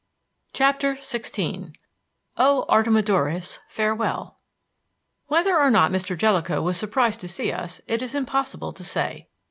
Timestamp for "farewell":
3.69-4.35